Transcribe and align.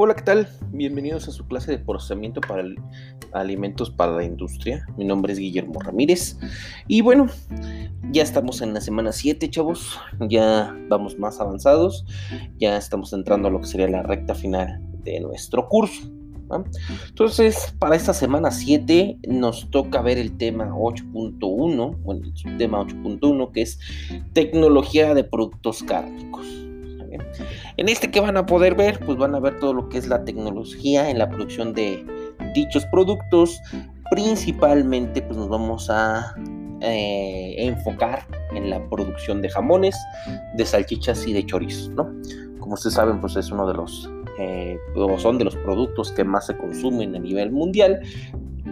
Hola, 0.00 0.14
¿qué 0.14 0.22
tal? 0.22 0.48
Bienvenidos 0.70 1.26
a 1.26 1.32
su 1.32 1.44
clase 1.48 1.72
de 1.72 1.78
procesamiento 1.80 2.40
para 2.40 2.62
alimentos 3.32 3.90
para 3.90 4.12
la 4.12 4.22
industria. 4.22 4.86
Mi 4.96 5.04
nombre 5.04 5.32
es 5.32 5.40
Guillermo 5.40 5.80
Ramírez. 5.80 6.38
Y 6.86 7.00
bueno, 7.00 7.26
ya 8.12 8.22
estamos 8.22 8.62
en 8.62 8.74
la 8.74 8.80
semana 8.80 9.10
7, 9.10 9.50
chavos. 9.50 9.98
Ya 10.28 10.72
vamos 10.88 11.18
más 11.18 11.40
avanzados. 11.40 12.06
Ya 12.60 12.76
estamos 12.76 13.12
entrando 13.12 13.48
a 13.48 13.50
lo 13.50 13.60
que 13.60 13.66
sería 13.66 13.88
la 13.88 14.04
recta 14.04 14.36
final 14.36 14.80
de 15.02 15.18
nuestro 15.18 15.68
curso. 15.68 16.08
Entonces, 17.08 17.74
para 17.80 17.96
esta 17.96 18.14
semana 18.14 18.52
7 18.52 19.18
nos 19.26 19.68
toca 19.68 20.00
ver 20.00 20.18
el 20.18 20.36
tema 20.36 20.68
8.1, 20.68 21.96
bueno, 22.02 22.22
el 22.24 22.56
tema 22.56 22.80
8.1 22.82 23.50
que 23.50 23.62
es 23.62 23.80
tecnología 24.32 25.12
de 25.14 25.24
productos 25.24 25.82
cárnicos. 25.82 26.67
En 27.76 27.88
este 27.88 28.10
que 28.10 28.20
van 28.20 28.36
a 28.36 28.46
poder 28.46 28.74
ver, 28.74 28.98
pues 29.04 29.18
van 29.18 29.34
a 29.34 29.40
ver 29.40 29.58
todo 29.58 29.72
lo 29.72 29.88
que 29.88 29.98
es 29.98 30.08
la 30.08 30.24
tecnología 30.24 31.10
en 31.10 31.18
la 31.18 31.28
producción 31.28 31.72
de 31.72 32.04
dichos 32.54 32.84
productos. 32.86 33.60
Principalmente, 34.10 35.22
pues 35.22 35.36
nos 35.36 35.48
vamos 35.48 35.88
a 35.90 36.34
eh, 36.80 37.54
enfocar 37.58 38.26
en 38.54 38.70
la 38.70 38.82
producción 38.88 39.42
de 39.42 39.50
jamones, 39.50 39.96
de 40.54 40.64
salchichas 40.64 41.26
y 41.26 41.32
de 41.32 41.44
chorizos, 41.44 41.90
¿no? 41.90 42.10
Como 42.58 42.74
ustedes 42.74 42.94
saben, 42.94 43.20
pues 43.20 43.36
es 43.36 43.50
uno 43.50 43.66
de 43.66 43.74
los 43.74 44.10
eh, 44.38 44.78
son 45.18 45.38
de 45.38 45.44
los 45.44 45.56
productos 45.56 46.12
que 46.12 46.22
más 46.24 46.46
se 46.46 46.56
consumen 46.56 47.14
a 47.16 47.18
nivel 47.18 47.50
mundial. 47.50 48.00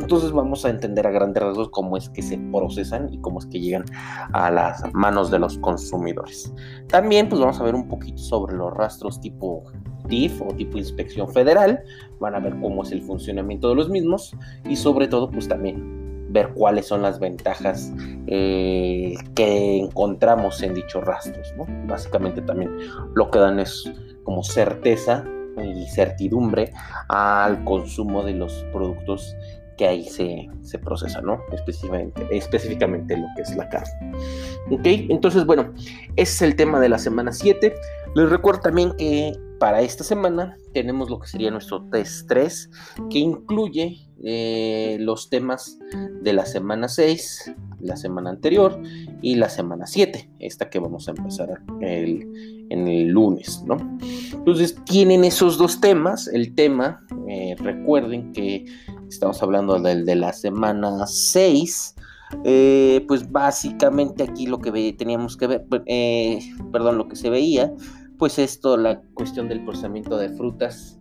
Entonces 0.00 0.32
vamos 0.32 0.64
a 0.64 0.70
entender 0.70 1.06
a 1.06 1.10
grandes 1.10 1.42
rasgos 1.42 1.68
cómo 1.70 1.96
es 1.96 2.08
que 2.08 2.22
se 2.22 2.38
procesan 2.38 3.12
y 3.12 3.20
cómo 3.20 3.38
es 3.38 3.46
que 3.46 3.60
llegan 3.60 3.84
a 4.32 4.50
las 4.50 4.82
manos 4.94 5.30
de 5.30 5.38
los 5.38 5.58
consumidores. 5.58 6.52
También 6.88 7.28
pues 7.28 7.40
vamos 7.40 7.60
a 7.60 7.64
ver 7.64 7.74
un 7.74 7.88
poquito 7.88 8.18
sobre 8.18 8.56
los 8.56 8.72
rastros 8.72 9.20
tipo 9.20 9.64
TIF 10.08 10.40
o 10.42 10.54
tipo 10.54 10.78
inspección 10.78 11.28
federal. 11.28 11.82
Van 12.18 12.34
a 12.34 12.40
ver 12.40 12.58
cómo 12.60 12.82
es 12.82 12.92
el 12.92 13.02
funcionamiento 13.02 13.68
de 13.68 13.74
los 13.74 13.88
mismos 13.88 14.34
y 14.68 14.76
sobre 14.76 15.06
todo 15.06 15.30
pues 15.30 15.48
también 15.48 16.28
ver 16.32 16.52
cuáles 16.54 16.86
son 16.86 17.02
las 17.02 17.18
ventajas 17.18 17.92
eh, 18.26 19.14
que 19.34 19.78
encontramos 19.78 20.62
en 20.62 20.74
dichos 20.74 21.04
rastros. 21.04 21.52
Básicamente 21.86 22.40
también 22.42 22.70
lo 23.14 23.30
que 23.30 23.38
dan 23.38 23.60
es 23.60 23.90
como 24.24 24.42
certeza 24.42 25.24
y 25.62 25.86
certidumbre 25.86 26.72
al 27.08 27.64
consumo 27.64 28.22
de 28.22 28.34
los 28.34 28.64
productos 28.72 29.36
que 29.80 29.88
ahí 29.88 30.04
se, 30.04 30.46
se 30.60 30.78
procesa, 30.78 31.22
¿no? 31.22 31.40
Específicamente, 31.52 32.26
específicamente 32.30 33.16
lo 33.16 33.26
que 33.34 33.40
es 33.40 33.56
la 33.56 33.66
carne. 33.70 34.12
¿Ok? 34.70 34.84
Entonces, 34.84 35.46
bueno, 35.46 35.72
ese 36.16 36.34
es 36.34 36.42
el 36.42 36.54
tema 36.54 36.78
de 36.80 36.90
la 36.90 36.98
semana 36.98 37.32
7. 37.32 37.74
Les 38.14 38.28
recuerdo 38.28 38.60
también 38.60 38.92
que 38.98 39.32
para 39.58 39.80
esta 39.80 40.04
semana 40.04 40.58
tenemos 40.74 41.08
lo 41.08 41.18
que 41.18 41.28
sería 41.28 41.50
nuestro 41.50 41.82
test 41.84 42.28
3, 42.28 42.70
que 43.08 43.20
incluye 43.20 44.06
eh, 44.22 44.98
los 45.00 45.30
temas 45.30 45.78
de 46.20 46.34
la 46.34 46.44
semana 46.44 46.86
6, 46.88 47.54
la 47.80 47.96
semana 47.96 48.28
anterior 48.28 48.78
y 49.22 49.36
la 49.36 49.48
semana 49.48 49.86
7, 49.86 50.28
esta 50.40 50.68
que 50.68 50.78
vamos 50.78 51.08
a 51.08 51.12
empezar 51.12 51.62
el, 51.80 52.66
en 52.68 52.86
el 52.86 53.08
lunes, 53.08 53.62
¿no? 53.66 53.78
Entonces 54.32 54.76
tienen 54.84 55.24
esos 55.24 55.56
dos 55.56 55.80
temas. 55.80 56.28
El 56.28 56.54
tema, 56.54 57.02
eh, 57.28 57.56
recuerden 57.58 58.32
que 58.32 58.66
estamos 59.14 59.42
hablando 59.42 59.78
del 59.78 60.04
de 60.04 60.14
la 60.16 60.32
semana 60.32 61.06
6. 61.06 61.96
Eh, 62.44 63.04
pues 63.08 63.30
básicamente 63.30 64.22
aquí 64.22 64.46
lo 64.46 64.60
que 64.60 64.92
teníamos 64.92 65.36
que 65.36 65.48
ver, 65.48 65.66
perdón, 66.72 66.96
lo 66.96 67.08
que 67.08 67.16
se 67.16 67.28
veía, 67.28 67.72
pues 68.18 68.38
esto, 68.38 68.76
la 68.76 69.02
cuestión 69.14 69.48
del 69.48 69.64
procesamiento 69.64 70.16
de 70.16 70.28
frutas 70.28 71.00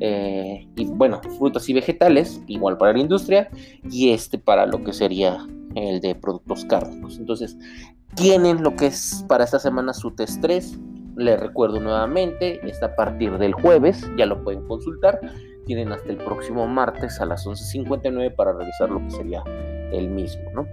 eh, 0.00 0.66
y 0.76 0.86
bueno, 0.86 1.20
frutas 1.38 1.68
y 1.68 1.74
vegetales, 1.74 2.40
igual 2.46 2.78
para 2.78 2.92
la 2.92 3.00
industria, 3.00 3.50
y 3.90 4.10
este 4.10 4.38
para 4.38 4.66
lo 4.66 4.82
que 4.82 4.92
sería 4.92 5.46
el 5.74 6.00
de 6.00 6.14
productos 6.14 6.64
cárnicos. 6.64 7.18
Entonces, 7.18 7.56
tienen 8.14 8.62
lo 8.62 8.74
que 8.76 8.86
es 8.86 9.24
para 9.28 9.44
esta 9.44 9.58
semana 9.58 9.92
su 9.92 10.10
test 10.12 10.40
3. 10.40 10.78
Les 11.16 11.38
recuerdo 11.38 11.80
nuevamente, 11.80 12.66
está 12.66 12.86
a 12.86 12.96
partir 12.96 13.36
del 13.38 13.52
jueves, 13.52 14.08
ya 14.16 14.26
lo 14.26 14.42
pueden 14.42 14.66
consultar. 14.66 15.20
Tienen 15.66 15.92
hasta 15.92 16.10
el 16.10 16.18
próximo 16.18 16.66
martes 16.66 17.20
a 17.20 17.26
las 17.26 17.46
11.59 17.46 18.34
para 18.34 18.52
revisar 18.52 18.90
lo 18.90 19.00
que 19.00 19.10
sería 19.10 19.42
el 19.92 20.08
mismo, 20.08 20.50
¿no? 20.54 20.66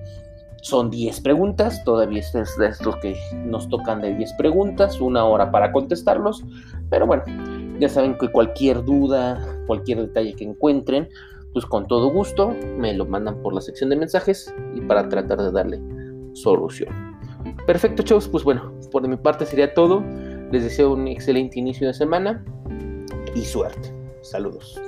Son 0.61 0.89
10 0.89 1.21
preguntas, 1.21 1.83
todavía 1.85 2.19
este 2.19 2.41
es 2.41 2.57
de 2.57 2.67
estos 2.67 2.97
que 2.97 3.15
nos 3.45 3.69
tocan 3.69 4.01
de 4.01 4.13
10 4.13 4.33
preguntas, 4.33 4.99
una 4.99 5.23
hora 5.23 5.51
para 5.51 5.71
contestarlos, 5.71 6.43
pero 6.89 7.07
bueno, 7.07 7.23
ya 7.79 7.87
saben 7.87 8.17
que 8.17 8.29
cualquier 8.29 8.83
duda, 8.83 9.39
cualquier 9.67 10.01
detalle 10.01 10.33
que 10.33 10.43
encuentren, 10.43 11.07
pues 11.53 11.65
con 11.65 11.87
todo 11.87 12.11
gusto 12.11 12.53
me 12.77 12.93
lo 12.93 13.05
mandan 13.05 13.41
por 13.41 13.53
la 13.53 13.61
sección 13.61 13.89
de 13.89 13.95
mensajes 13.95 14.53
y 14.75 14.81
para 14.81 15.07
tratar 15.07 15.41
de 15.41 15.51
darle 15.51 15.81
solución. 16.33 16.89
Perfecto, 17.65 18.03
chavos, 18.03 18.27
pues 18.27 18.43
bueno, 18.43 18.73
por 18.91 19.07
mi 19.07 19.17
parte 19.17 19.45
sería 19.45 19.73
todo. 19.73 20.03
Les 20.51 20.63
deseo 20.63 20.93
un 20.93 21.07
excelente 21.07 21.59
inicio 21.59 21.87
de 21.87 21.93
semana 21.93 22.43
y 23.35 23.41
suerte. 23.41 23.98
Saludos. 24.21 24.79